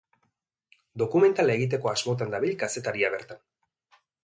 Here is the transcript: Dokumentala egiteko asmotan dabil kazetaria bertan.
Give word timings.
Dokumentala 1.01 1.57
egiteko 1.61 1.93
asmotan 1.93 2.35
dabil 2.37 2.57
kazetaria 2.65 3.15
bertan. 3.19 3.45